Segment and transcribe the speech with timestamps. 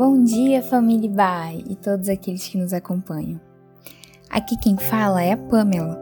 [0.00, 3.38] Bom dia, família Bai e todos aqueles que nos acompanham.
[4.30, 6.00] Aqui quem fala é a Pamela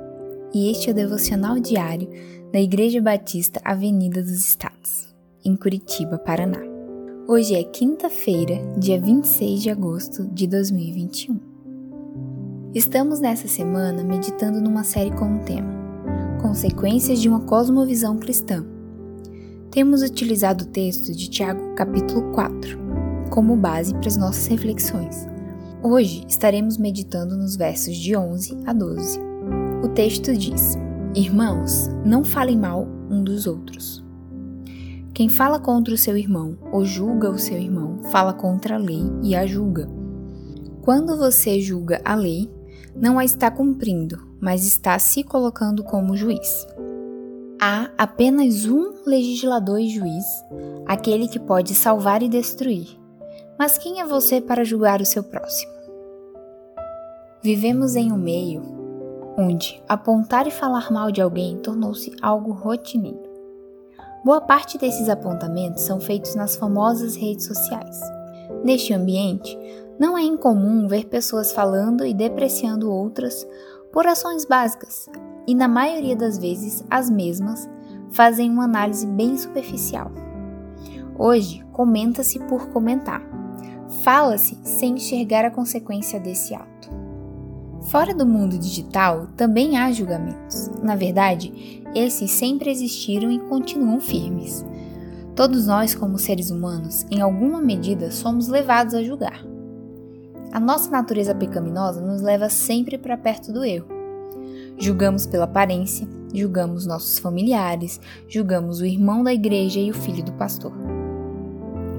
[0.55, 2.09] e este é o devocional diário
[2.53, 5.13] da Igreja Batista Avenida dos Estados,
[5.45, 6.61] em Curitiba, Paraná.
[7.27, 11.41] Hoje é quinta-feira, dia 26 de agosto de 2021.
[12.73, 15.75] Estamos nessa semana meditando numa série com o tema
[16.41, 18.65] Consequências de uma Cosmovisão Cristã.
[19.73, 22.88] Temos utilizado o texto de Tiago, capítulo 4
[23.29, 25.27] como base para as nossas reflexões.
[25.83, 29.21] Hoje estaremos meditando nos versos de 11 a 12.
[29.85, 30.77] O texto diz:
[31.15, 34.05] Irmãos, não falem mal um dos outros.
[35.15, 39.03] Quem fala contra o seu irmão ou julga o seu irmão, fala contra a lei
[39.23, 39.89] e a julga.
[40.83, 42.51] Quando você julga a lei,
[42.95, 46.67] não a está cumprindo, mas está se colocando como juiz.
[47.61, 50.25] Há apenas um legislador e juiz,
[50.87, 52.98] aquele que pode salvar e destruir.
[53.59, 55.73] Mas quem é você para julgar o seu próximo?
[57.43, 58.63] Vivemos em um meio
[59.37, 63.29] onde apontar e falar mal de alguém tornou-se algo rotineiro.
[64.25, 68.01] Boa parte desses apontamentos são feitos nas famosas redes sociais.
[68.63, 69.59] Neste ambiente,
[69.99, 73.45] não é incomum ver pessoas falando e depreciando outras
[73.93, 75.09] por ações básicas,
[75.49, 77.69] e na maioria das vezes as mesmas
[78.11, 80.13] fazem uma análise bem superficial.
[81.19, 83.28] Hoje, comenta-se por comentar
[84.03, 86.91] Fala-se sem enxergar a consequência desse ato.
[87.91, 90.69] Fora do mundo digital também há julgamentos.
[90.83, 94.65] Na verdade, esses sempre existiram e continuam firmes.
[95.35, 99.43] Todos nós, como seres humanos, em alguma medida somos levados a julgar.
[100.53, 103.89] A nossa natureza pecaminosa nos leva sempre para perto do erro.
[104.77, 110.33] Julgamos pela aparência, julgamos nossos familiares, julgamos o irmão da igreja e o filho do
[110.33, 110.98] pastor.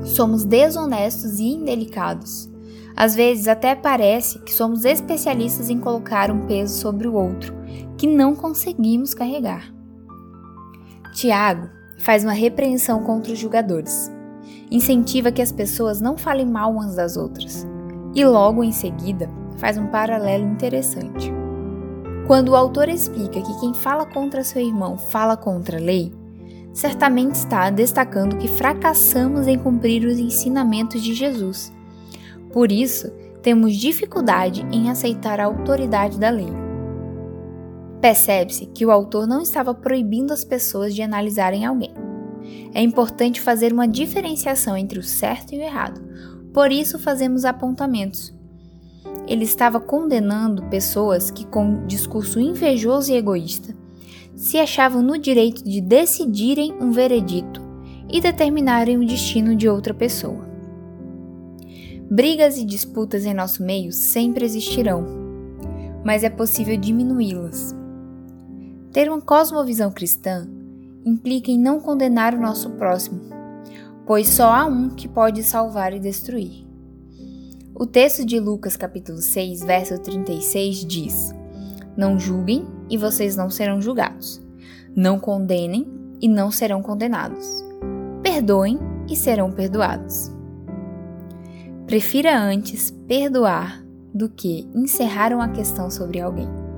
[0.10, 2.50] Somos desonestos e indelicados.
[2.96, 7.54] Às vezes até parece que somos especialistas em colocar um peso sobre o outro
[7.96, 9.72] que não conseguimos carregar.
[11.14, 11.70] Tiago
[12.00, 14.12] faz uma repreensão contra os julgadores.
[14.72, 17.68] Incentiva que as pessoas não falem mal umas das outras.
[18.16, 21.32] E logo em seguida faz um paralelo interessante.
[22.26, 26.12] Quando o autor explica que quem fala contra seu irmão fala contra a lei,
[26.74, 31.74] certamente está destacando que fracassamos em cumprir os ensinamentos de Jesus.
[32.52, 36.50] Por isso, temos dificuldade em aceitar a autoridade da lei.
[38.02, 41.94] Percebe-se que o autor não estava proibindo as pessoas de analisarem alguém.
[42.74, 46.02] É importante fazer uma diferenciação entre o certo e o errado,
[46.54, 48.34] por isso fazemos apontamentos.
[49.28, 53.76] Ele estava condenando pessoas que, com discurso invejoso e egoísta,
[54.40, 57.62] se achavam no direito de decidirem um veredito
[58.10, 60.48] e determinarem o destino de outra pessoa.
[62.10, 65.06] Brigas e disputas em nosso meio sempre existirão,
[66.06, 67.76] mas é possível diminuí-las.
[68.94, 70.48] Ter uma cosmovisão cristã
[71.06, 73.20] implica em não condenar o nosso próximo,
[74.06, 76.66] pois só há um que pode salvar e destruir.
[77.76, 81.36] O texto de Lucas capítulo 6, verso 36 diz:
[81.98, 84.42] Não julguem e vocês não serão julgados.
[84.96, 85.88] Não condenem
[86.22, 87.64] e não serão condenados.
[88.22, 90.32] Perdoem e serão perdoados.
[91.86, 93.84] Prefira antes perdoar
[94.14, 96.69] do que encerrar uma questão sobre alguém.